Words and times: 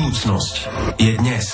Budúcnosť 0.00 0.56
je 0.96 1.12
dnes. 1.20 1.44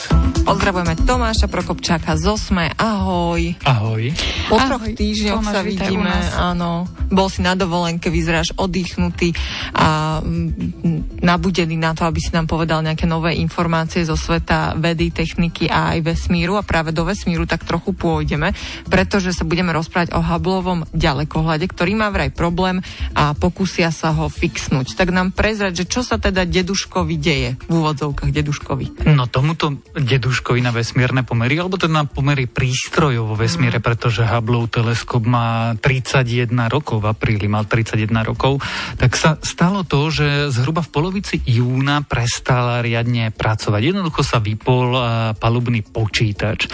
Pozdravujeme 0.46 0.94
Tomáša 1.02 1.50
Prokopčáka 1.50 2.14
z 2.14 2.30
Osme. 2.30 2.70
Ahoj. 2.78 3.58
Ahoj. 3.66 4.14
Po 4.46 4.62
troch 4.62 4.86
týždňoch 4.86 5.42
Tomáš, 5.42 5.50
sa 5.50 5.60
vidíme. 5.66 6.14
Áno. 6.38 6.86
Bol 7.10 7.26
si 7.26 7.42
na 7.42 7.58
dovolenke, 7.58 8.06
vyzeráš 8.06 8.54
oddychnutý 8.54 9.34
a 9.74 10.22
mm, 10.22 11.26
nabudený 11.26 11.74
na 11.74 11.98
to, 11.98 12.06
aby 12.06 12.22
si 12.22 12.30
nám 12.30 12.46
povedal 12.46 12.86
nejaké 12.86 13.02
nové 13.10 13.34
informácie 13.34 14.06
zo 14.06 14.14
sveta 14.14 14.78
vedy, 14.78 15.10
techniky 15.10 15.66
a 15.66 15.98
aj 15.98 16.06
vesmíru. 16.06 16.54
A 16.54 16.62
práve 16.62 16.94
do 16.94 17.02
vesmíru 17.02 17.50
tak 17.50 17.66
trochu 17.66 17.98
pôjdeme, 17.98 18.54
pretože 18.86 19.34
sa 19.34 19.42
budeme 19.42 19.74
rozprávať 19.74 20.14
o 20.14 20.22
Hubbleovom 20.22 20.86
ďalekohľade, 20.94 21.66
ktorý 21.66 21.98
má 21.98 22.14
vraj 22.14 22.30
problém 22.30 22.78
a 23.10 23.34
pokúsia 23.34 23.90
sa 23.90 24.14
ho 24.14 24.30
fixnúť. 24.30 24.94
Tak 24.94 25.10
nám 25.10 25.34
prezrať, 25.34 25.82
že 25.82 25.90
čo 25.90 26.06
sa 26.06 26.22
teda 26.22 26.46
deduškovi 26.46 27.18
deje 27.18 27.58
v 27.66 27.72
úvodzovkách 27.74 28.35
deduškovi. 28.36 29.08
No 29.16 29.24
tomuto 29.24 29.80
deduškovi 29.96 30.60
na 30.60 30.70
vesmírne 30.76 31.24
pomery, 31.24 31.56
alebo 31.56 31.80
teda 31.80 32.04
na 32.04 32.04
pomery 32.04 32.44
prístrojov 32.44 33.32
vo 33.32 33.36
vesmíre, 33.36 33.80
pretože 33.80 34.28
Hubbleov 34.28 34.68
teleskop 34.68 35.24
má 35.24 35.72
31 35.80 36.52
rokov, 36.68 37.00
v 37.00 37.08
apríli 37.08 37.48
mal 37.48 37.64
31 37.64 38.12
rokov, 38.28 38.60
tak 39.00 39.16
sa 39.16 39.40
stalo 39.40 39.88
to, 39.88 40.12
že 40.12 40.52
zhruba 40.52 40.84
v 40.84 40.92
polovici 40.92 41.40
júna 41.48 42.04
prestal 42.04 42.84
riadne 42.84 43.32
pracovať. 43.32 43.80
Jednoducho 43.80 44.20
sa 44.20 44.42
vypol 44.42 44.92
palubný 45.40 45.80
počítač, 45.80 46.68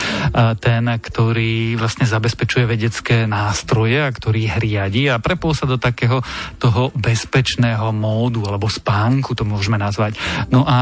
ten, 0.58 0.84
ktorý 0.88 1.78
vlastne 1.78 2.08
zabezpečuje 2.08 2.64
vedecké 2.66 3.28
nástroje 3.30 4.02
a 4.02 4.10
ktorý 4.10 4.50
ich 4.50 4.56
riadi 4.58 5.06
a 5.06 5.22
prepol 5.22 5.54
sa 5.54 5.68
do 5.68 5.78
takého 5.78 6.24
toho 6.58 6.90
bezpečného 6.96 7.92
módu 7.94 8.42
alebo 8.48 8.66
spánku, 8.66 9.36
to 9.36 9.44
môžeme 9.46 9.78
nazvať. 9.78 10.16
No 10.48 10.64
a 10.66 10.78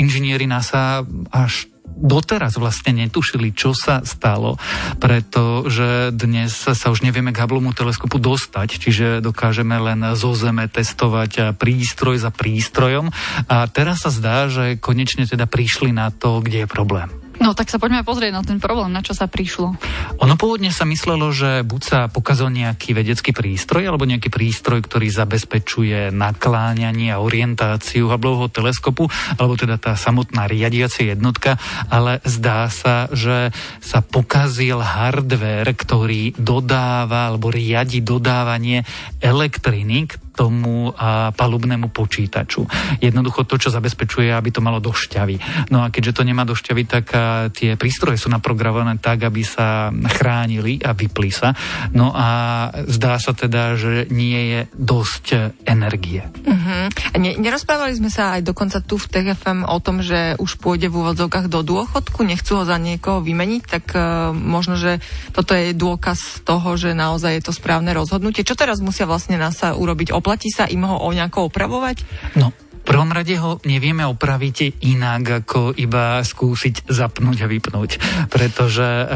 inžinieri 0.00 0.48
NASA 0.48 1.04
až 1.28 1.68
doteraz 2.00 2.56
vlastne 2.56 2.96
netušili, 2.96 3.52
čo 3.52 3.76
sa 3.76 4.00
stalo, 4.08 4.56
pretože 4.96 6.14
dnes 6.16 6.48
sa 6.56 6.88
už 6.88 7.04
nevieme 7.04 7.34
k 7.34 7.44
Hubbleovu 7.44 7.76
teleskopu 7.76 8.16
dostať, 8.16 8.80
čiže 8.80 9.06
dokážeme 9.20 9.76
len 9.76 10.00
zo 10.16 10.32
Zeme 10.32 10.64
testovať 10.70 11.60
prístroj 11.60 12.16
za 12.16 12.32
prístrojom 12.32 13.12
a 13.46 13.68
teraz 13.68 14.08
sa 14.08 14.10
zdá, 14.10 14.48
že 14.48 14.80
konečne 14.80 15.28
teda 15.28 15.44
prišli 15.44 15.92
na 15.92 16.08
to, 16.08 16.40
kde 16.40 16.64
je 16.64 16.68
problém. 16.70 17.19
No 17.40 17.56
tak 17.56 17.72
sa 17.72 17.80
poďme 17.80 18.04
pozrieť 18.04 18.36
na 18.36 18.44
ten 18.44 18.60
problém, 18.60 18.92
na 18.92 19.00
čo 19.00 19.16
sa 19.16 19.24
prišlo. 19.24 19.72
Ono 20.20 20.34
pôvodne 20.36 20.68
sa 20.68 20.84
myslelo, 20.84 21.32
že 21.32 21.64
buď 21.64 21.80
sa 21.80 21.98
pokazil 22.12 22.52
nejaký 22.52 22.92
vedecký 22.92 23.32
prístroj, 23.32 23.88
alebo 23.88 24.04
nejaký 24.04 24.28
prístroj, 24.28 24.84
ktorý 24.84 25.08
zabezpečuje 25.08 26.12
nakláňanie 26.12 27.08
a 27.08 27.24
orientáciu 27.24 28.12
Hubbleovho 28.12 28.52
teleskopu, 28.52 29.08
alebo 29.40 29.56
teda 29.56 29.80
tá 29.80 29.96
samotná 29.96 30.44
riadiacia 30.44 31.16
jednotka, 31.16 31.56
ale 31.88 32.20
zdá 32.28 32.68
sa, 32.68 33.08
že 33.08 33.56
sa 33.80 34.04
pokazil 34.04 34.84
hardware, 34.84 35.72
ktorý 35.72 36.36
dodáva 36.36 37.32
alebo 37.32 37.48
riadi 37.48 38.04
dodávanie 38.04 38.84
elektriny 39.24 40.12
tomu 40.40 40.88
a, 40.96 41.36
palubnému 41.36 41.92
počítaču. 41.92 42.64
Jednoducho 43.04 43.44
to, 43.44 43.60
čo 43.60 43.68
zabezpečuje, 43.68 44.32
aby 44.32 44.48
to 44.48 44.64
malo 44.64 44.80
došťavy. 44.80 45.68
No 45.68 45.84
a 45.84 45.92
keďže 45.92 46.16
to 46.16 46.22
nemá 46.24 46.48
došťavy, 46.48 46.82
tak 46.88 47.12
a, 47.12 47.52
tie 47.52 47.76
prístroje 47.76 48.16
sú 48.16 48.32
naprogramované 48.32 48.96
tak, 48.96 49.28
aby 49.28 49.44
sa 49.44 49.92
chránili 49.92 50.80
a 50.80 50.96
vypli 50.96 51.28
sa. 51.28 51.52
No 51.92 52.16
a 52.16 52.70
zdá 52.88 53.20
sa 53.20 53.36
teda, 53.36 53.76
že 53.76 54.08
nie 54.08 54.56
je 54.56 54.60
dosť 54.72 55.26
energie. 55.68 56.24
Uh-huh. 56.24 56.88
Ne, 57.20 57.36
nerozprávali 57.36 57.92
sme 57.92 58.08
sa 58.08 58.40
aj 58.40 58.48
dokonca 58.48 58.80
tu 58.80 58.96
v 58.96 59.10
TFM 59.12 59.68
o 59.68 59.78
tom, 59.84 60.00
že 60.00 60.40
už 60.40 60.56
pôjde 60.56 60.88
v 60.88 61.04
úvodzovkách 61.04 61.52
do 61.52 61.60
dôchodku, 61.60 62.24
nechcú 62.24 62.62
ho 62.62 62.64
za 62.64 62.80
niekoho 62.80 63.20
vymeniť, 63.20 63.62
tak 63.66 63.84
uh, 63.92 64.32
možno, 64.32 64.80
že 64.80 65.04
toto 65.36 65.52
je 65.52 65.76
dôkaz 65.76 66.46
toho, 66.46 66.78
že 66.80 66.96
naozaj 66.96 67.36
je 67.36 67.44
to 67.44 67.52
správne 67.52 67.92
rozhodnutie. 67.92 68.46
Čo 68.46 68.56
teraz 68.56 68.80
musia 68.80 69.04
vlastne 69.04 69.36
NASA 69.36 69.76
urobiť? 69.76 70.14
Oplatí 70.30 70.54
sa 70.54 70.70
im 70.70 70.86
ho 70.86 70.94
o 70.94 71.10
nejako 71.10 71.50
opravovať? 71.50 72.06
No, 72.38 72.54
v 72.54 72.84
prvom 72.86 73.10
rade 73.10 73.34
ho 73.34 73.58
nevieme 73.66 74.06
opraviť 74.06 74.78
inak, 74.78 75.42
ako 75.42 75.74
iba 75.74 76.22
skúsiť 76.22 76.86
zapnúť 76.86 77.42
a 77.42 77.50
vypnúť. 77.50 77.90
Pretože 78.30 78.86
eh, 78.86 79.06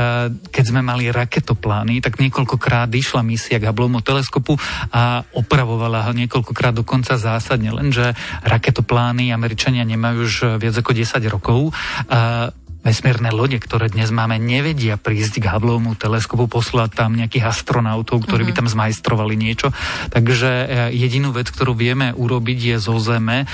keď 0.51 0.65
sme 0.67 0.83
mali 0.83 1.15
raketoplány, 1.15 2.03
tak 2.03 2.19
niekoľkokrát 2.19 2.91
išla 2.91 3.23
misia 3.23 3.63
k 3.63 3.71
Hubbleovmu 3.71 4.03
teleskopu 4.03 4.59
a 4.91 5.23
opravovala 5.39 6.11
ho 6.11 6.19
niekoľkokrát 6.19 6.75
dokonca 6.83 7.15
zásadne. 7.15 7.71
Lenže 7.71 8.11
raketoplány 8.43 9.31
Američania 9.31 9.87
nemajú 9.87 10.19
už 10.27 10.35
viac 10.59 10.75
ako 10.75 10.99
10 10.99 11.15
rokov. 11.31 11.71
A 12.11 12.51
vesmírne 12.84 13.33
lode, 13.33 13.56
ktoré 13.56 13.89
dnes 13.89 14.12
máme, 14.12 14.37
nevedia 14.37 15.00
prísť 15.00 15.41
k 15.41 15.49
Hubbleovmu 15.49 15.97
teleskopu, 15.97 16.47
poslať 16.47 16.93
tam 16.95 17.17
nejakých 17.17 17.49
astronautov, 17.49 18.22
ktorí 18.22 18.45
mm-hmm. 18.45 18.55
by 18.55 18.61
tam 18.61 18.69
zmajstrovali 18.69 19.34
niečo. 19.34 19.72
Takže 20.12 20.50
e, 20.53 20.65
jedinú 20.93 21.33
vec, 21.33 21.49
ktorú 21.49 21.72
vieme 21.72 22.12
urobiť, 22.12 22.59
je 22.61 22.77
zo 22.77 23.00
Zeme 23.00 23.43
e, 23.43 23.47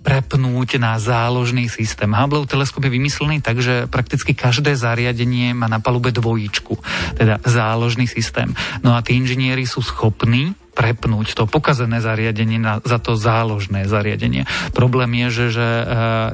prepnúť 0.00 0.80
na 0.80 0.96
záložný 0.96 1.68
systém. 1.68 2.08
Hubbleov 2.08 2.48
teleskop 2.48 2.88
je 2.88 2.96
vymyslený 2.96 3.44
tak, 3.44 3.60
že 3.60 3.84
prakticky 3.84 4.32
každé 4.32 4.72
zariadenie 4.72 5.52
má 5.52 5.68
na 5.68 5.84
palube 5.84 6.08
dvojičku, 6.08 6.80
teda 7.20 7.44
záložný 7.44 8.08
systém. 8.08 8.56
No 8.80 8.96
a 8.96 9.04
tí 9.04 9.20
inžinieri 9.20 9.68
sú 9.68 9.84
schopní 9.84 10.56
prepnúť 10.80 11.36
to 11.36 11.44
pokazené 11.44 12.00
zariadenie 12.00 12.56
na, 12.56 12.80
za 12.80 12.96
to 12.96 13.12
záložné 13.12 13.84
zariadenie. 13.84 14.48
Problém 14.72 15.12
je, 15.20 15.28
že, 15.28 15.46
že 15.60 15.68
e, 15.68 15.84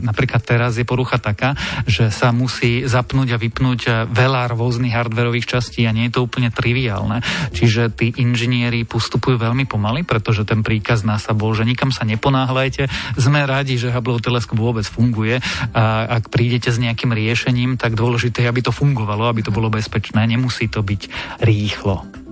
napríklad 0.07 0.39
teraz 0.47 0.79
je 0.79 0.87
porucha 0.87 1.19
taká, 1.19 1.59
že 1.91 2.15
sa 2.15 2.31
musí 2.31 2.87
zapnúť 2.87 3.35
a 3.35 3.43
vypnúť 3.43 3.81
e, 3.83 3.91
veľa 4.07 4.55
rôznych 4.55 4.95
hardverových 4.95 5.59
častí 5.59 5.83
a 5.83 5.91
nie 5.91 6.07
je 6.07 6.15
to 6.15 6.23
úplne 6.23 6.55
triviálne. 6.55 7.27
Čiže 7.51 7.91
tí 7.91 8.15
inžinieri 8.15 8.87
postupujú 8.87 9.35
veľmi 9.35 9.67
pomaly, 9.67 10.07
pretože 10.07 10.47
ten 10.47 10.63
príkaz 10.63 11.03
NASA 11.03 11.35
bol, 11.35 11.51
že 11.51 11.67
nikam 11.67 11.91
sa 11.91 12.07
neponáhľajte. 12.07 12.87
Sme 13.19 13.43
radi, 13.43 13.83
že 13.83 13.91
Hubbleov 13.91 14.23
teleskop 14.23 14.63
vôbec 14.63 14.87
funguje 14.87 15.43
a 15.75 16.07
ak 16.23 16.31
prídete 16.31 16.71
s 16.71 16.79
nejakým 16.79 17.11
riešením, 17.11 17.75
tak 17.75 17.99
dôležité 17.99 18.47
je, 18.47 18.51
aby 18.53 18.63
to 18.63 18.71
fungovalo, 18.71 19.27
aby 19.27 19.43
to 19.43 19.51
bolo 19.51 19.67
bezpečné. 19.75 20.23
Nemusí 20.31 20.71
to 20.71 20.87
byť 20.87 21.03
rýchlo. 21.43 22.26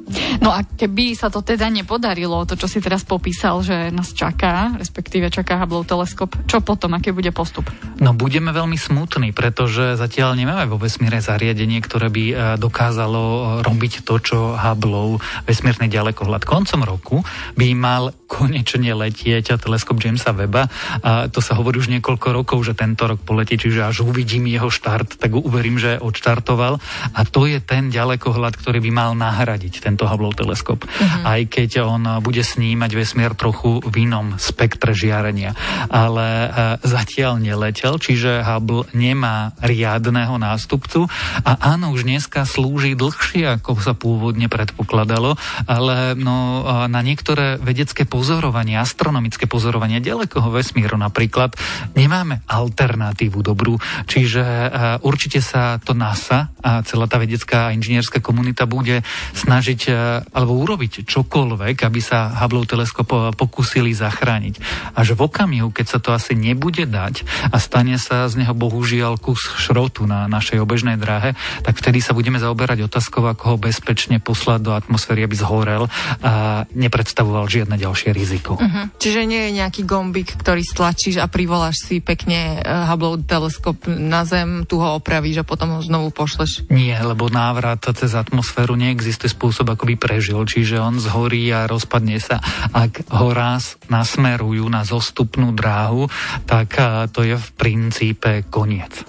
No 0.45 0.53
a 0.53 0.61
keby 0.61 1.17
sa 1.17 1.33
to 1.33 1.41
teda 1.41 1.73
nepodarilo, 1.73 2.45
to, 2.45 2.59
čo 2.61 2.69
si 2.69 2.85
teraz 2.85 3.07
popísal, 3.09 3.65
že 3.65 3.89
nás 3.89 4.13
čaká, 4.13 4.77
respektíve 4.77 5.33
čaká 5.33 5.57
Hubbleov 5.57 5.89
teleskop, 5.89 6.37
čo 6.45 6.61
potom, 6.61 6.93
aký 6.93 7.17
bude 7.17 7.33
postup? 7.33 7.65
No 7.97 8.13
budeme 8.13 8.53
veľmi 8.53 8.77
smutní, 8.77 9.33
pretože 9.33 9.97
zatiaľ 9.97 10.37
nemáme 10.37 10.69
vo 10.69 10.77
vesmíre 10.77 11.25
zariadenie, 11.25 11.81
ktoré 11.81 12.13
by 12.13 12.25
e, 12.29 12.35
dokázalo 12.61 13.23
robiť 13.65 14.05
to, 14.05 14.15
čo 14.21 14.39
Hubbleov 14.59 15.25
vesmírny 15.49 15.89
ďalekohľad. 15.89 16.45
Koncom 16.45 16.85
roku 16.85 17.17
by 17.57 17.69
mal 17.73 18.13
konečne 18.29 18.93
letieť 18.93 19.57
teleskop 19.57 20.03
Jamesa 20.03 20.35
Weba 20.35 20.67
a 21.01 21.31
to 21.31 21.39
sa 21.39 21.55
hovorí 21.55 21.79
už 21.79 21.89
niekoľko 21.89 22.29
rokov, 22.35 22.67
že 22.67 22.75
tento 22.75 23.07
rok 23.07 23.23
poletí, 23.23 23.57
čiže 23.57 23.87
až 23.87 24.05
uvidím 24.05 24.51
jeho 24.51 24.69
štart, 24.69 25.17
tak 25.23 25.33
uverím, 25.39 25.79
že 25.79 26.03
odštartoval 26.03 26.83
a 27.15 27.21
to 27.25 27.47
je 27.47 27.63
ten 27.63 27.95
ďalekohľad, 27.95 28.59
ktorý 28.59 28.83
by 28.83 28.91
mal 28.91 29.11
nahradiť 29.15 29.81
tento 29.95 30.11
Hubbleov 30.11 30.35
teleskop. 30.35 30.83
Uh-huh. 30.83 31.23
Aj 31.23 31.39
keď 31.47 31.87
on 31.87 32.03
bude 32.19 32.43
snímať 32.43 32.91
vesmier 32.99 33.31
trochu 33.39 33.79
v 33.79 34.11
inom 34.11 34.35
spektre 34.43 34.91
žiarenia. 34.91 35.55
Ale 35.87 36.27
uh, 36.51 36.51
zatiaľ 36.83 37.39
neletel, 37.39 38.03
čiže 38.03 38.43
Hubble 38.43 38.91
nemá 38.91 39.55
riadného 39.63 40.35
nástupcu 40.35 41.07
a 41.47 41.79
áno, 41.79 41.95
už 41.95 42.03
dneska 42.03 42.43
slúži 42.43 42.99
dlhšie, 42.99 43.63
ako 43.63 43.79
sa 43.79 43.95
pôvodne 43.95 44.51
predpokladalo, 44.51 45.39
ale 45.71 46.19
no, 46.19 46.67
na 46.91 47.01
niektoré 47.07 47.55
vedecké 47.63 48.03
pozorovania, 48.03 48.83
astronomické 48.83 49.47
pozorovania 49.47 50.03
ďalekého 50.03 50.51
vesmíru 50.51 50.99
napríklad, 50.99 51.55
nemáme 51.95 52.43
alternatívu 52.51 53.47
dobrú. 53.47 53.79
Čiže 54.11 54.43
uh, 54.43 54.69
určite 55.07 55.39
sa 55.39 55.79
to 55.79 55.95
NASA 55.95 56.51
a 56.59 56.83
celá 56.83 57.07
tá 57.07 57.23
vedecká 57.23 57.71
a 57.71 57.75
inžinierská 57.77 58.19
komunita 58.19 58.67
bude 58.67 59.07
snažiť 59.37 59.84
alebo 59.91 60.53
urobiť 60.65 61.05
čokoľvek, 61.05 61.77
aby 61.85 62.01
sa 62.01 62.33
Hubbleov 62.41 62.71
teleskop 62.71 63.35
pokúsili 63.35 63.93
zachrániť. 63.93 64.61
Až 64.97 65.19
v 65.19 65.27
okamihu, 65.27 65.75
keď 65.75 65.87
sa 65.87 65.99
to 66.01 66.15
asi 66.15 66.33
nebude 66.39 66.87
dať 66.87 67.27
a 67.51 67.57
stane 67.59 67.97
sa 68.01 68.29
z 68.31 68.45
neho 68.45 68.55
bohužiaľ 68.57 69.21
kus 69.21 69.45
šrotu 69.59 70.09
na 70.09 70.31
našej 70.31 70.61
obežnej 70.63 70.97
dráhe, 70.97 71.37
tak 71.63 71.77
vtedy 71.79 72.01
sa 72.01 72.17
budeme 72.17 72.41
zaoberať 72.41 72.87
otázkou, 72.87 73.25
ako 73.25 73.55
ho 73.55 73.57
bezpečne 73.61 74.21
poslať 74.21 74.61
do 74.63 74.73
atmosféry, 74.73 75.25
aby 75.25 75.37
zhorel 75.37 75.89
a 76.25 76.65
nepredstavoval 76.73 77.49
žiadne 77.51 77.77
ďalšie 77.77 78.11
riziko. 78.15 78.57
Uh-huh. 78.57 78.89
Čiže 78.97 79.27
nie 79.29 79.51
je 79.51 79.57
nejaký 79.61 79.83
gombik, 79.85 80.37
ktorý 80.39 80.63
stlačíš 80.65 81.21
a 81.21 81.27
privoláš 81.29 81.85
si 81.85 82.01
pekne 82.01 82.61
uh, 82.61 82.89
Hubbleov 82.93 83.27
teleskop 83.27 83.89
na 83.89 84.23
Zem, 84.25 84.65
tu 84.65 84.81
ho 84.81 84.97
opravíš 84.97 85.43
a 85.43 85.49
potom 85.49 85.77
ho 85.77 85.81
znovu 85.81 86.15
pošleš. 86.15 86.69
Nie, 86.71 86.97
lebo 87.03 87.29
návrat 87.29 87.85
cez 87.95 88.17
atmosféru 88.17 88.79
neexistuje 88.79 89.31
spôsob, 89.33 89.74
akoby 89.75 89.99
prežil, 89.99 90.41
čiže 90.47 90.81
on 90.81 90.97
zhorí 91.03 91.51
a 91.51 91.67
rozpadne 91.67 92.17
sa. 92.23 92.39
Ak 92.71 93.05
ho 93.11 93.35
raz 93.35 93.77
nasmerujú 93.91 94.65
na 94.71 94.87
zostupnú 94.87 95.53
dráhu, 95.53 96.09
tak 96.49 96.79
to 97.13 97.27
je 97.27 97.35
v 97.35 97.49
princípe 97.59 98.47
koniec. 98.49 99.05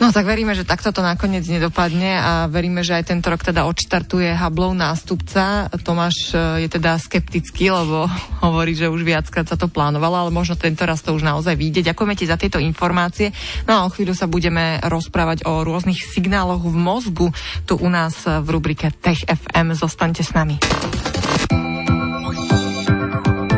No 0.00 0.08
tak 0.16 0.24
veríme, 0.24 0.56
že 0.56 0.64
takto 0.64 0.96
to 0.96 1.04
nakoniec 1.04 1.44
nedopadne 1.44 2.16
a 2.16 2.32
veríme, 2.48 2.80
že 2.80 2.96
aj 2.96 3.12
tento 3.12 3.28
rok 3.28 3.44
teda 3.44 3.68
odštartuje 3.68 4.32
Hublov 4.32 4.72
nástupca. 4.72 5.68
Tomáš 5.84 6.32
e, 6.32 6.64
je 6.64 6.68
teda 6.72 6.96
skeptický, 6.96 7.68
lebo 7.68 8.08
hovorí, 8.48 8.72
že 8.72 8.88
už 8.88 9.04
viackrát 9.04 9.44
sa 9.44 9.60
to 9.60 9.68
plánovalo, 9.68 10.16
ale 10.16 10.30
možno 10.32 10.56
tento 10.56 10.88
raz 10.88 11.04
to 11.04 11.12
už 11.12 11.20
naozaj 11.20 11.52
vyjde. 11.52 11.84
Ďakujeme 11.92 12.16
ti 12.16 12.24
za 12.24 12.40
tieto 12.40 12.56
informácie. 12.56 13.36
No 13.68 13.76
a 13.76 13.84
o 13.84 13.92
chvíľu 13.92 14.16
sa 14.16 14.24
budeme 14.24 14.80
rozprávať 14.80 15.44
o 15.44 15.68
rôznych 15.68 16.00
signáloch 16.00 16.64
v 16.64 16.76
mozgu 16.80 17.28
tu 17.68 17.76
u 17.76 17.88
nás 17.92 18.24
v 18.24 18.48
rubrike 18.48 18.88
Tech 19.04 19.20
FM. 19.28 19.76
Zostaňte 19.76 20.24
s 20.24 20.32
nami. 20.32 20.56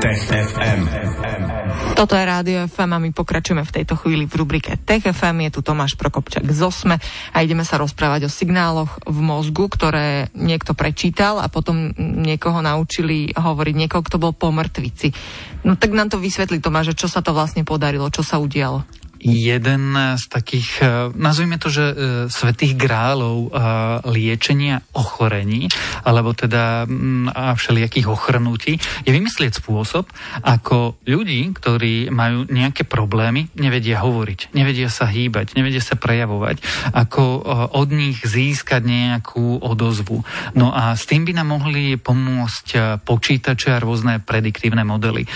Tech 0.03 0.23
FM. 0.27 1.51
Toto 2.02 2.19
je 2.19 2.26
Rádio 2.26 2.66
FM 2.66 2.90
a 2.90 2.99
my 2.99 3.14
pokračujeme 3.14 3.62
v 3.62 3.75
tejto 3.78 3.94
chvíli 3.94 4.26
v 4.26 4.43
rubrike 4.43 4.75
Tech 4.75 5.06
FM. 5.06 5.46
Je 5.46 5.54
tu 5.54 5.60
Tomáš 5.62 5.94
Prokopčak 5.94 6.43
z 6.50 6.58
Osme 6.66 6.99
a 7.31 7.37
ideme 7.46 7.62
sa 7.62 7.78
rozprávať 7.78 8.26
o 8.26 8.34
signáloch 8.34 9.06
v 9.06 9.19
mozgu, 9.22 9.70
ktoré 9.70 10.26
niekto 10.34 10.75
prečítal 10.75 11.38
a 11.38 11.46
potom 11.46 11.94
niekoho 11.94 12.58
naučili 12.58 13.31
hovoriť, 13.31 13.75
niekoho, 13.78 14.02
kto 14.02 14.19
bol 14.19 14.34
po 14.34 14.50
mŕtvici. 14.50 15.14
No 15.62 15.78
tak 15.78 15.94
nám 15.94 16.10
to 16.10 16.19
vysvetlí 16.19 16.58
Tomáš, 16.58 16.99
čo 16.99 17.06
sa 17.06 17.22
to 17.22 17.31
vlastne 17.31 17.62
podarilo, 17.62 18.10
čo 18.10 18.26
sa 18.26 18.43
udialo 18.43 18.82
jeden 19.23 19.95
z 20.19 20.25
takých, 20.27 20.71
e, 20.83 20.87
nazvime 21.15 21.55
to, 21.63 21.71
že 21.71 21.85
e, 21.87 21.95
svetých 22.27 22.75
grálov 22.75 23.39
e, 23.39 23.49
liečenia 24.11 24.83
ochorení, 24.99 25.71
alebo 26.03 26.35
teda 26.35 26.85
a 27.33 27.55
všelijakých 27.55 28.11
ochrnutí, 28.11 28.83
je 29.07 29.11
vymyslieť 29.15 29.63
spôsob, 29.63 30.11
ako 30.43 30.99
ľudí, 31.07 31.55
ktorí 31.55 32.11
majú 32.11 32.51
nejaké 32.51 32.83
problémy, 32.83 33.47
nevedia 33.55 34.03
hovoriť, 34.03 34.51
nevedia 34.59 34.91
sa 34.91 35.07
hýbať, 35.07 35.55
nevedia 35.55 35.79
sa 35.79 35.95
prejavovať, 35.95 36.59
ako 36.91 37.23
od 37.71 37.89
nich 37.95 38.19
získať 38.27 38.83
nejakú 38.83 39.63
odozvu. 39.63 40.27
No 40.59 40.75
a 40.75 40.99
s 40.99 41.07
tým 41.07 41.23
by 41.23 41.33
nám 41.39 41.55
mohli 41.55 41.95
pomôcť 41.95 43.01
počítače 43.07 43.79
a 43.79 43.83
rôzne 43.83 44.19
prediktívne 44.19 44.83
modely. 44.83 45.29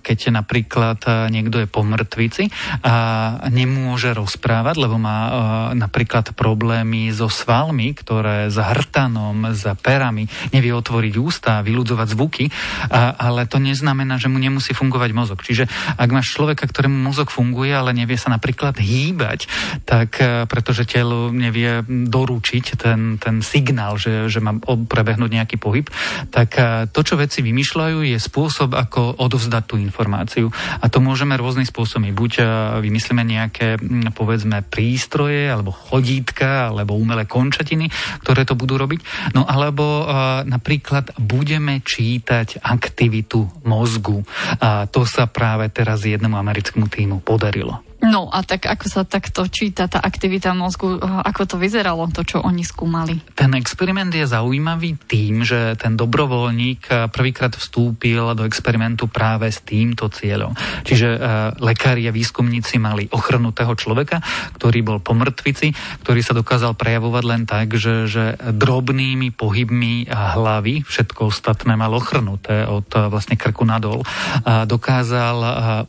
Keď 0.00 0.18
napríklad 0.32 1.28
niekto 1.28 1.60
je 1.60 1.68
po 1.68 1.84
mŕtvici 1.84 2.48
a 2.80 3.09
nemôže 3.50 4.12
rozprávať, 4.14 4.76
lebo 4.80 4.96
má 4.96 5.18
uh, 5.26 5.32
napríklad 5.74 6.32
problémy 6.34 7.10
so 7.10 7.26
svalmi, 7.30 7.92
ktoré 7.94 8.50
s 8.50 8.58
hrtanom, 8.58 9.54
s 9.54 9.64
perami 9.80 10.28
nevie 10.54 10.74
otvoriť 10.74 11.14
ústa, 11.16 11.64
vyludzovať 11.64 12.08
zvuky, 12.14 12.44
a, 12.90 13.14
ale 13.16 13.46
to 13.46 13.62
neznamená, 13.62 14.16
že 14.20 14.30
mu 14.30 14.38
nemusí 14.38 14.72
fungovať 14.72 15.10
mozog. 15.12 15.38
Čiže 15.42 15.66
ak 15.96 16.10
máš 16.10 16.32
človeka, 16.34 16.68
ktorému 16.68 17.10
mozog 17.10 17.32
funguje, 17.32 17.72
ale 17.74 17.96
nevie 17.96 18.16
sa 18.16 18.30
napríklad 18.32 18.78
hýbať, 18.78 19.46
tak 19.84 20.20
uh, 20.20 20.44
pretože 20.46 20.86
telo 20.86 21.30
nevie 21.30 21.82
doručiť 21.86 22.64
ten, 22.78 23.16
ten 23.16 23.42
signál, 23.44 23.96
že, 23.96 24.28
že 24.30 24.42
má 24.42 24.56
prebehnúť 24.62 25.30
nejaký 25.30 25.56
pohyb, 25.56 25.86
tak 26.30 26.56
uh, 26.58 26.86
to, 26.90 27.00
čo 27.02 27.18
veci 27.20 27.42
vymýšľajú, 27.42 27.98
je 28.06 28.18
spôsob, 28.18 28.74
ako 28.74 29.20
odovzdať 29.20 29.64
tú 29.66 29.76
informáciu. 29.76 30.46
A 30.80 30.86
to 30.88 31.02
môžeme 31.02 31.36
rôznym 31.36 31.66
spôsobmi. 31.66 32.10
Buď 32.10 32.32
vymyslieť 32.80 32.99
vymyslíme 33.00 33.24
nejaké, 33.24 33.80
mm, 33.80 34.12
povedzme, 34.12 34.60
prístroje 34.60 35.48
alebo 35.48 35.72
chodítka 35.72 36.68
alebo 36.68 37.00
umelé 37.00 37.24
končatiny, 37.24 37.88
ktoré 38.20 38.44
to 38.44 38.52
budú 38.52 38.76
robiť. 38.76 39.32
No 39.32 39.48
alebo 39.48 40.04
uh, 40.04 40.44
napríklad 40.44 41.16
budeme 41.16 41.80
čítať 41.80 42.60
aktivitu 42.60 43.64
mozgu. 43.64 44.20
A 44.60 44.84
to 44.84 45.08
sa 45.08 45.24
práve 45.24 45.72
teraz 45.72 46.04
jednému 46.04 46.36
americkému 46.36 46.92
týmu 46.92 47.24
podarilo. 47.24 47.89
No 48.10 48.26
a 48.26 48.42
tak 48.42 48.66
ako 48.66 48.86
sa 48.90 49.02
takto 49.06 49.46
číta 49.46 49.86
tá 49.86 50.02
aktivita 50.02 50.50
mozgu, 50.50 50.98
eh, 50.98 51.06
ako 51.06 51.46
to 51.46 51.56
vyzeralo, 51.62 52.10
to, 52.10 52.26
čo 52.26 52.42
oni 52.42 52.66
skúmali? 52.66 53.22
Ten 53.38 53.54
experiment 53.54 54.10
je 54.10 54.26
zaujímavý 54.26 54.98
tým, 55.06 55.46
že 55.46 55.78
ten 55.78 55.94
dobrovoľník 55.94 56.82
eh, 56.90 57.06
prvýkrát 57.06 57.54
vstúpil 57.54 58.34
do 58.34 58.42
experimentu 58.42 59.06
práve 59.06 59.46
s 59.46 59.62
týmto 59.62 60.10
cieľom. 60.10 60.56
Čiže 60.82 61.08
uh, 61.14 61.20
lekári 61.60 62.08
a 62.08 62.12
výskumníci 62.14 62.80
mali 62.80 63.06
ochrnutého 63.12 63.70
človeka, 63.76 64.18
ktorý 64.56 64.80
bol 64.82 64.98
po 64.98 65.12
mŕtvici, 65.12 65.70
ktorý 66.02 66.20
sa 66.24 66.32
dokázal 66.32 66.74
prejavovať 66.74 67.24
len 67.26 67.42
tak, 67.44 67.76
že, 67.76 68.08
že 68.08 68.34
drobnými 68.40 69.34
pohybmi 69.34 70.08
hlavy, 70.10 70.82
všetko 70.88 71.28
ostatné 71.28 71.76
mal 71.76 71.92
ochrnuté 71.92 72.64
od 72.64 72.88
vlastne 72.88 73.36
krku 73.36 73.62
nadol, 73.68 74.02
a 74.46 74.64
dokázal 74.64 75.38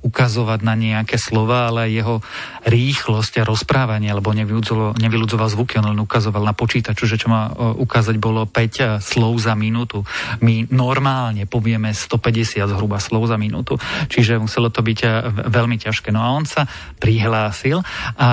ukazovať 0.03 0.59
na 0.61 0.73
nejaké 0.75 1.15
slova, 1.15 1.71
ale 1.71 1.93
je 1.93 2.01
jeho 2.11 2.19
rýchlosť 2.67 3.41
a 3.41 3.47
rozprávanie, 3.47 4.11
lebo 4.11 4.35
nevyľudzoval 4.35 5.47
zvuky, 5.47 5.79
on 5.79 5.95
len 5.95 6.03
ukazoval 6.03 6.43
na 6.43 6.51
počítaču, 6.51 7.07
že 7.07 7.15
čo 7.15 7.31
má 7.31 7.49
ukázať 7.79 8.19
bolo 8.19 8.43
5 8.45 8.53
e, 8.53 8.83
slov 8.99 9.39
za 9.39 9.55
minútu. 9.55 10.03
My 10.43 10.67
normálne 10.69 11.47
povieme 11.47 11.95
150 11.95 12.61
zhruba 12.67 12.99
slov 12.99 13.31
za 13.31 13.37
minútu, 13.39 13.79
čiže 14.11 14.37
muselo 14.37 14.69
to 14.69 14.83
byť 14.83 14.99
e, 15.01 15.07
veľmi 15.47 15.77
ťažké. 15.79 16.13
No 16.13 16.21
a 16.21 16.35
on 16.35 16.43
sa 16.45 16.67
prihlásil 16.99 17.79
a, 17.81 17.85
a 18.19 18.29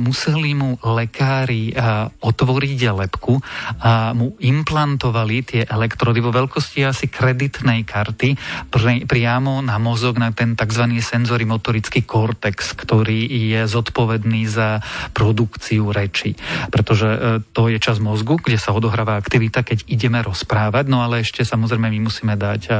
museli 0.00 0.56
mu 0.56 0.78
lekári 0.80 1.74
a, 1.74 2.08
e, 2.08 2.22
otvoriť 2.22 2.80
lepku 2.90 3.34
a 3.80 4.12
mu 4.16 4.36
implantovali 4.40 5.36
tie 5.44 5.62
elektrody 5.68 6.18
vo 6.24 6.32
veľkosti 6.32 6.84
asi 6.84 7.06
kreditnej 7.12 7.84
karty 7.84 8.36
pri, 8.72 9.04
priamo 9.04 9.60
na 9.60 9.76
mozog, 9.76 10.16
na 10.20 10.32
ten 10.32 10.56
tzv. 10.56 10.84
senzory 11.00 11.44
motorický 11.44 12.04
kortex, 12.04 12.76
ktorý 12.90 13.22
je 13.54 13.70
zodpovedný 13.70 14.50
za 14.50 14.82
produkciu 15.14 15.94
reči. 15.94 16.34
Pretože 16.74 17.06
e, 17.06 17.18
to 17.54 17.70
je 17.70 17.78
čas 17.78 18.02
mozgu, 18.02 18.42
kde 18.42 18.58
sa 18.58 18.74
odohráva 18.74 19.14
aktivita, 19.14 19.62
keď 19.62 19.86
ideme 19.86 20.18
rozprávať, 20.18 20.90
no 20.90 20.98
ale 20.98 21.22
ešte 21.22 21.46
samozrejme 21.46 21.86
my 21.86 22.10
musíme 22.10 22.34
dať 22.34 22.66
e, 22.66 22.74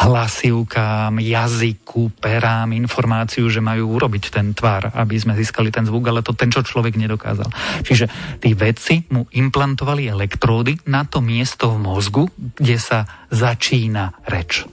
hlasivkám, 0.00 1.20
jazyku, 1.20 2.16
perám 2.16 2.72
informáciu, 2.72 3.52
že 3.52 3.60
majú 3.60 4.00
urobiť 4.00 4.32
ten 4.32 4.56
tvar, 4.56 4.88
aby 4.96 5.20
sme 5.20 5.36
získali 5.36 5.68
ten 5.68 5.84
zvuk, 5.84 6.08
ale 6.08 6.24
to 6.24 6.32
ten, 6.32 6.48
čo 6.48 6.64
človek 6.64 6.96
nedokázal. 6.96 7.52
Čiže 7.84 8.40
tí 8.40 8.56
vedci 8.56 9.04
mu 9.12 9.28
implantovali 9.28 10.08
elektródy 10.08 10.88
na 10.88 11.04
to 11.04 11.20
miesto 11.20 11.76
v 11.76 11.84
mozgu, 11.84 12.24
kde 12.56 12.80
sa 12.80 13.04
začína 13.28 14.16
reč. 14.32 14.64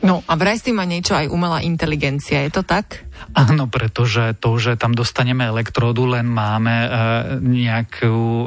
No 0.00 0.24
a 0.24 0.32
vraj 0.36 0.56
s 0.56 0.64
tým 0.64 0.80
má 0.80 0.88
niečo 0.88 1.12
aj 1.12 1.28
umelá 1.28 1.60
inteligencia, 1.60 2.40
je 2.44 2.52
to 2.52 2.64
tak? 2.64 3.04
Áno, 3.36 3.70
pretože 3.70 4.34
to, 4.38 4.58
že 4.58 4.74
tam 4.74 4.96
dostaneme 4.96 5.46
elektródu, 5.46 6.08
len 6.08 6.26
máme 6.26 6.74
e, 6.74 6.88
nejakú 7.40 8.16
e, 8.16 8.46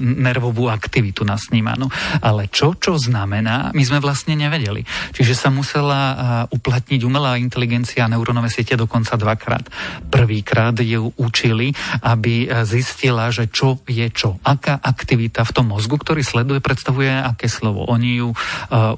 nervovú 0.00 0.70
aktivitu 0.70 1.26
nasnímanú. 1.26 1.90
Ale 2.22 2.46
čo, 2.52 2.78
čo 2.78 2.94
znamená, 2.96 3.74
my 3.74 3.82
sme 3.82 3.98
vlastne 3.98 4.38
nevedeli. 4.38 4.86
Čiže 5.12 5.34
sa 5.34 5.48
musela 5.50 6.00
e, 6.00 6.14
uplatniť 6.54 7.00
umelá 7.02 7.40
inteligencia 7.40 8.06
a 8.06 8.12
neurónové 8.12 8.52
siete 8.52 8.78
dokonca 8.78 9.18
dvakrát. 9.18 9.66
Prvýkrát 10.08 10.76
ju 10.78 11.10
učili, 11.18 11.74
aby 12.04 12.46
zistila, 12.62 13.28
že 13.34 13.50
čo 13.50 13.82
je 13.86 14.06
čo. 14.14 14.38
Aká 14.46 14.78
aktivita 14.78 15.42
v 15.42 15.54
tom 15.54 15.66
mozgu, 15.70 15.98
ktorý 15.98 16.22
sleduje, 16.22 16.62
predstavuje 16.62 17.10
aké 17.10 17.50
slovo. 17.50 17.86
Oni 17.90 18.22
ju 18.22 18.30
e, 18.30 18.36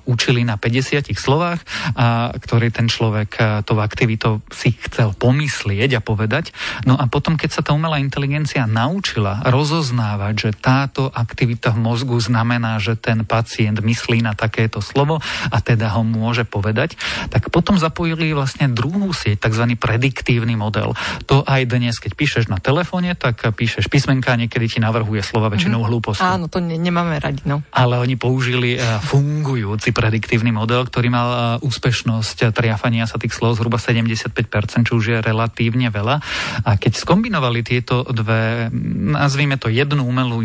učili 0.05 0.45
na 0.45 0.61
50 0.61 1.13
slovách, 1.17 1.65
a, 1.97 2.33
ktorý 2.37 2.69
ten 2.69 2.87
človek 2.89 3.31
e, 3.39 3.43
tou 3.65 3.81
aktivitou 3.81 4.45
si 4.53 4.75
chcel 4.77 5.12
pomyslieť 5.15 5.99
a 5.99 6.05
povedať. 6.05 6.51
No 6.85 6.99
a 6.99 7.07
potom, 7.07 7.39
keď 7.39 7.51
sa 7.51 7.63
tá 7.63 7.71
umelá 7.77 8.03
inteligencia 8.03 8.67
naučila 8.67 9.45
rozoznávať, 9.47 10.35
že 10.35 10.51
táto 10.57 11.09
aktivita 11.13 11.73
v 11.73 11.83
mozgu 11.85 12.17
znamená, 12.19 12.81
že 12.83 12.99
ten 12.99 13.23
pacient 13.23 13.81
myslí 13.81 14.25
na 14.25 14.33
takéto 14.37 14.83
slovo 14.85 15.23
a 15.49 15.57
teda 15.61 15.93
ho 15.97 16.03
môže 16.03 16.45
povedať, 16.45 16.97
tak 17.29 17.49
potom 17.49 17.81
zapojili 17.81 18.33
vlastne 18.37 18.69
druhú 18.71 19.13
sieť, 19.15 19.49
tzv. 19.49 19.77
prediktívny 19.77 20.57
model. 20.59 20.95
To 21.29 21.43
aj 21.47 21.69
dnes, 21.69 21.97
keď 21.99 22.13
píšeš 22.15 22.45
na 22.49 22.59
telefóne, 22.59 23.15
tak 23.17 23.43
píšeš 23.43 23.89
písmenka 23.89 24.35
niekedy 24.35 24.77
ti 24.77 24.79
navrhuje 24.79 25.21
slova 25.21 25.53
väčšinou 25.53 25.83
mm-hmm. 25.83 25.91
hlúposti. 25.91 26.25
Áno, 26.25 26.47
to 26.49 26.59
ne, 26.59 26.77
nemáme 26.79 27.19
radi. 27.19 27.43
No. 27.45 27.63
Ale 27.75 27.99
oni 27.99 28.17
použili 28.17 28.77
uh, 28.77 28.99
fungujúci 29.03 29.91
prediktívny 29.93 30.55
model, 30.55 30.87
ktorý 30.87 31.09
mal 31.11 31.29
uh, 31.29 31.39
úspešnosť 31.67 32.55
triafania 32.55 33.05
sa 33.09 33.19
tých 33.19 33.35
slov 33.35 33.59
zhruba 33.59 33.81
75%, 33.81 34.87
čo 34.87 34.93
už 34.99 35.02
je 35.09 35.19
relatívne 35.19 35.91
veľa. 35.91 36.17
A 36.63 36.71
keď 36.79 36.93
skombinovali 36.99 37.67
tieto 37.67 38.07
dve, 38.07 38.71
nazvime 39.13 39.59
to 39.59 39.73
jednu 39.73 40.07
umelú 40.07 40.43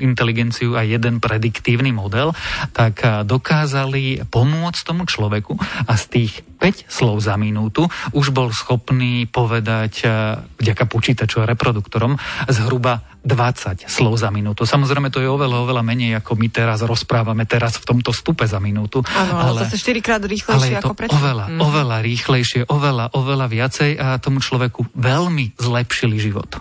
inteligenciu 0.00 0.78
a 0.78 0.86
jeden 0.86 1.20
prediktívny 1.20 1.92
model, 1.92 2.32
tak 2.72 3.04
dokázali 3.28 4.28
pomôcť 4.28 4.80
tomu 4.86 5.04
človeku 5.04 5.58
a 5.84 5.92
z 5.98 6.04
tých 6.08 6.32
5 6.58 6.90
slov 6.90 7.22
za 7.22 7.38
minútu 7.38 7.86
už 8.16 8.34
bol 8.34 8.50
schopný 8.50 9.30
povedať 9.30 10.06
vďaka 10.58 10.84
počítaču 10.90 11.38
a 11.38 11.48
reproduktorom 11.48 12.18
zhruba 12.50 13.06
20 13.28 13.84
slov 13.84 14.16
za 14.16 14.32
minútu. 14.32 14.64
Samozrejme, 14.64 15.12
to 15.12 15.20
je 15.20 15.28
oveľa, 15.28 15.68
oveľa 15.68 15.84
menej, 15.84 16.24
ako 16.24 16.40
my 16.40 16.48
teraz 16.48 16.80
rozprávame 16.80 17.44
teraz 17.44 17.76
v 17.76 17.84
tomto 17.84 18.16
stupe 18.16 18.48
za 18.48 18.56
minútu. 18.56 19.04
Áno, 19.12 19.36
ale, 19.36 19.60
ale 19.60 19.68
zase 19.68 19.76
4 19.76 20.00
krát 20.00 20.22
rýchlejšie 20.24 20.80
ale 20.80 20.80
ako 20.80 20.94
predtým. 20.96 21.20
Oveľa, 21.20 21.44
mm. 21.52 21.60
oveľa 21.60 21.96
rýchlejšie, 22.00 22.60
oveľa, 22.72 23.04
oveľa 23.12 23.46
viacej 23.52 23.90
a 24.00 24.16
tomu 24.16 24.40
človeku 24.40 24.88
veľmi 24.96 25.60
zlepšili 25.60 26.16
život. 26.16 26.56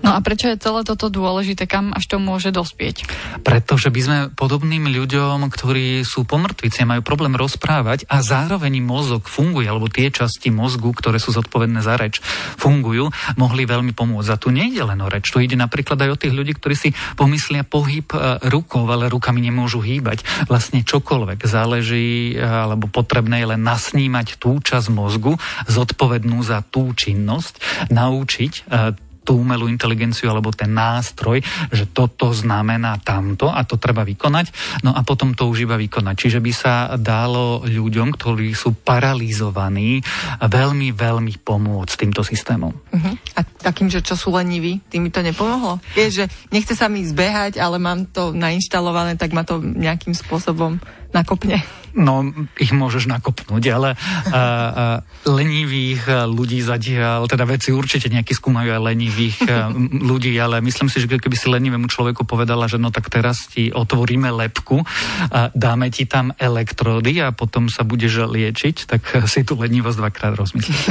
No 0.00 0.16
a 0.16 0.18
prečo 0.24 0.48
je 0.48 0.56
celé 0.56 0.80
toto 0.88 1.12
dôležité? 1.12 1.68
Kam 1.68 1.92
až 1.92 2.08
to 2.08 2.16
môže 2.16 2.48
dospieť? 2.48 3.04
Pretože 3.44 3.92
by 3.92 4.00
sme 4.00 4.18
podobným 4.32 4.88
ľuďom, 4.88 5.44
ktorí 5.52 6.00
sú 6.06 6.24
pomrtvici 6.24 6.86
majú 6.88 7.04
problém 7.04 7.36
rozprávať 7.36 8.08
a 8.08 8.24
zároveň 8.24 8.80
mozog 8.80 9.28
funguje, 9.28 9.66
alebo 9.66 9.92
tie 9.92 10.08
časti 10.08 10.48
mozgu, 10.48 10.94
ktoré 10.94 11.20
sú 11.20 11.34
zodpovedné 11.34 11.82
za 11.82 11.98
reč, 11.98 12.22
fungujú, 12.56 13.10
mohli 13.36 13.66
veľmi 13.66 13.92
pomôcť. 13.92 14.30
A 14.30 14.40
tu 14.40 14.54
nejde 14.54 14.86
len 14.86 15.02
o 15.02 15.10
reč, 15.10 15.28
tu 15.28 15.42
ide 15.42 15.58
napríklad 15.58 15.98
aj 16.06 16.14
o 16.14 16.20
tých 16.20 16.34
ľudí, 16.34 16.52
ktorí 16.54 16.74
si 16.78 16.90
pomyslia 17.18 17.66
pohyb 17.66 18.06
e, 18.14 18.38
rukou, 18.46 18.86
ale 18.86 19.10
rukami 19.10 19.42
nemôžu 19.42 19.82
hýbať. 19.82 20.22
Vlastne 20.46 20.86
čokoľvek 20.86 21.42
záleží, 21.42 22.34
e, 22.34 22.42
alebo 22.42 22.86
potrebné 22.86 23.42
je 23.42 23.50
len 23.52 23.62
nasnímať 23.62 24.38
tú 24.38 24.62
časť 24.62 24.88
mozgu 24.94 25.34
zodpovednú 25.66 26.40
za 26.46 26.62
tú 26.62 26.94
činnosť, 26.94 27.90
naučiť 27.90 28.52
e, 28.54 29.05
tú 29.26 29.42
umelú 29.42 29.66
inteligenciu 29.66 30.30
alebo 30.30 30.54
ten 30.54 30.70
nástroj, 30.70 31.42
že 31.74 31.90
toto 31.90 32.30
znamená 32.30 33.02
tamto 33.02 33.50
a 33.50 33.66
to 33.66 33.74
treba 33.74 34.06
vykonať, 34.06 34.54
no 34.86 34.94
a 34.94 35.02
potom 35.02 35.34
to 35.34 35.50
už 35.50 35.66
iba 35.66 35.74
vykonať. 35.74 36.14
Čiže 36.14 36.38
by 36.38 36.52
sa 36.54 36.94
dalo 36.94 37.66
ľuďom, 37.66 38.14
ktorí 38.14 38.54
sú 38.54 38.78
paralizovaní, 38.78 39.98
veľmi, 40.38 40.94
veľmi 40.94 41.34
pomôcť 41.42 41.94
týmto 41.98 42.22
systémom. 42.22 42.70
Uh-huh. 42.70 43.14
A 43.34 43.42
takým, 43.42 43.90
že 43.90 44.06
čo 44.06 44.14
sú 44.14 44.30
leniví, 44.30 44.78
tým 44.86 45.02
mi 45.02 45.10
to 45.10 45.26
nepomohlo? 45.26 45.82
Vieš, 45.98 46.12
že 46.22 46.24
nechce 46.54 46.78
sa 46.78 46.86
mi 46.86 47.02
zbehať, 47.02 47.58
ale 47.58 47.82
mám 47.82 48.06
to 48.06 48.30
nainštalované, 48.30 49.18
tak 49.18 49.34
ma 49.34 49.42
to 49.42 49.58
nejakým 49.58 50.14
spôsobom 50.14 50.78
nakopne. 51.10 51.64
No, 51.96 52.28
ich 52.60 52.76
môžeš 52.76 53.08
nakopnúť, 53.08 53.62
ale 53.72 53.96
uh, 53.96 54.32
uh, 54.32 54.96
lenivých 55.24 56.28
ľudí 56.28 56.60
zatiaľ, 56.60 57.24
teda 57.24 57.48
veci 57.48 57.72
určite 57.72 58.12
nejaký 58.12 58.36
skúmajú 58.36 58.68
aj 58.76 58.82
lenivých 58.84 59.36
uh, 59.48 59.72
ľudí, 60.04 60.36
ale 60.36 60.60
myslím 60.60 60.92
si, 60.92 61.00
že 61.00 61.08
keby 61.08 61.36
si 61.36 61.48
lenivému 61.48 61.88
človeku 61.88 62.28
povedala, 62.28 62.68
že 62.68 62.76
no 62.76 62.92
tak 62.92 63.08
teraz 63.08 63.48
ti 63.48 63.72
otvoríme 63.72 64.28
lepku, 64.28 64.84
a 65.32 65.48
dáme 65.52 65.88
ti 65.88 66.04
tam 66.04 66.32
elektrody 66.36 67.24
a 67.24 67.32
potom 67.32 67.72
sa 67.72 67.82
budeš 67.82 68.28
liečiť, 68.28 68.76
tak 68.88 69.02
si 69.24 69.42
tu 69.42 69.56
lenivosť 69.56 69.96
dvakrát 69.96 70.32
rozmyslíš. 70.36 70.82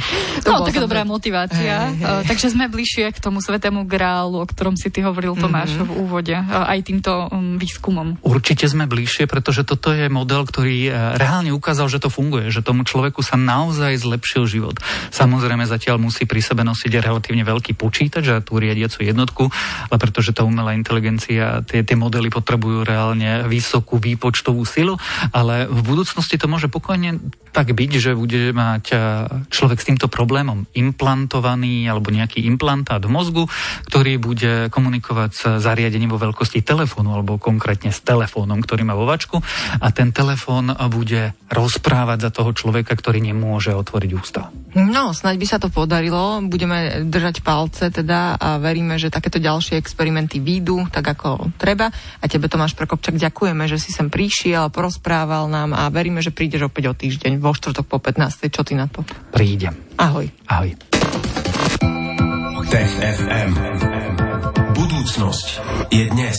no, 0.48 0.64
tak 0.64 0.76
dobrá 0.80 1.04
motivácia. 1.04 1.92
Hey, 1.92 2.00
hey. 2.00 2.04
Uh, 2.04 2.22
takže 2.24 2.52
sme 2.52 2.72
bližšie 2.72 3.12
k 3.12 3.18
tomu 3.20 3.44
svetému 3.44 3.84
grálu, 3.84 4.40
o 4.40 4.46
ktorom 4.46 4.74
si 4.80 4.88
ty 4.88 5.04
hovoril, 5.04 5.36
Tomáš, 5.36 5.76
mm-hmm. 5.76 5.88
v 5.88 5.92
úvode, 6.00 6.34
uh, 6.34 6.72
aj 6.72 6.80
týmto 6.84 7.12
um, 7.28 7.60
výskumom. 7.60 8.20
Určite 8.24 8.66
sme 8.66 8.88
bližšie, 8.88 9.28
pretože 9.28 9.66
toto 9.66 9.92
je 9.92 10.08
model, 10.08 10.46
ktorý 10.54 10.86
e, 10.86 10.90
reálne 11.18 11.50
ukázal, 11.50 11.90
že 11.90 11.98
to 11.98 12.14
funguje, 12.14 12.54
že 12.54 12.62
tomu 12.62 12.86
človeku 12.86 13.26
sa 13.26 13.34
naozaj 13.34 13.98
zlepšil 13.98 14.46
život. 14.46 14.78
Samozrejme 15.10 15.66
zatiaľ 15.66 15.98
musí 15.98 16.30
pri 16.30 16.38
sebe 16.38 16.62
nosiť 16.62 17.02
relatívne 17.02 17.42
veľký 17.42 17.74
počítač 17.74 18.24
a 18.30 18.38
tú 18.38 18.62
riadiacu 18.62 19.02
jednotku, 19.02 19.50
ale 19.90 19.98
pretože 19.98 20.30
tá 20.30 20.46
umelá 20.46 20.78
inteligencia, 20.78 21.66
tie, 21.66 21.82
tie 21.82 21.98
modely 21.98 22.30
potrebujú 22.30 22.86
reálne 22.86 23.50
vysokú 23.50 23.98
výpočtovú 23.98 24.62
silu, 24.62 24.94
ale 25.34 25.66
v 25.66 25.80
budúcnosti 25.82 26.38
to 26.38 26.46
môže 26.46 26.70
pokojne 26.70 27.18
tak 27.50 27.74
byť, 27.74 27.90
že 27.98 28.14
bude 28.14 28.54
mať 28.54 28.84
e, 28.90 28.96
človek 29.50 29.78
s 29.82 29.88
týmto 29.90 30.06
problémom 30.06 30.70
implantovaný 30.74 31.90
alebo 31.90 32.14
nejaký 32.14 32.46
implantát 32.46 33.02
v 33.02 33.10
mozgu, 33.10 33.42
ktorý 33.90 34.22
bude 34.22 34.70
komunikovať 34.70 35.30
s 35.34 35.42
zariadením 35.58 36.14
vo 36.14 36.22
veľkosti 36.22 36.62
telefónu 36.62 37.10
alebo 37.10 37.42
konkrétne 37.42 37.90
s 37.90 37.98
telefónom, 38.06 38.62
ktorý 38.62 38.86
má 38.86 38.94
vo 38.94 39.06
vačku 39.06 39.42
a 39.82 39.90
ten 39.90 40.14
telefón 40.14 40.33
bude 40.90 41.32
rozprávať 41.50 42.18
za 42.26 42.30
toho 42.34 42.50
človeka, 42.50 42.94
ktorý 42.98 43.22
nemôže 43.22 43.70
otvoriť 43.74 44.10
ústa. 44.14 44.50
No, 44.74 45.14
snaď 45.14 45.34
by 45.38 45.46
sa 45.46 45.58
to 45.62 45.70
podarilo. 45.70 46.42
Budeme 46.44 47.06
držať 47.06 47.46
palce 47.46 47.90
teda 47.94 48.34
a 48.34 48.58
veríme, 48.58 48.98
že 48.98 49.12
takéto 49.12 49.38
ďalšie 49.38 49.78
experimenty 49.78 50.42
výjdu 50.42 50.90
tak, 50.90 51.06
ako 51.06 51.54
treba. 51.58 51.90
A 52.20 52.24
tebe, 52.26 52.50
Tomáš 52.50 52.74
Prokopčak, 52.74 53.14
ďakujeme, 53.14 53.64
že 53.70 53.78
si 53.78 53.94
sem 53.94 54.10
prišiel, 54.10 54.70
porozprával 54.74 55.46
nám 55.46 55.74
a 55.74 55.86
veríme, 55.90 56.18
že 56.18 56.34
prídeš 56.34 56.66
opäť 56.66 56.90
o 56.90 56.94
týždeň 56.94 57.38
vo 57.38 57.54
štvrtok 57.54 57.86
po 57.86 57.98
15. 58.02 58.50
Čo 58.50 58.66
ty 58.66 58.74
na 58.74 58.90
to? 58.90 59.06
Prídem. 59.30 59.74
Ahoj. 59.98 60.26
Ahoj. 60.50 60.74
Tech 62.74 62.90
FM. 62.98 63.50
Budúcnosť 64.74 65.48
je 65.94 66.04
dnes. 66.10 66.38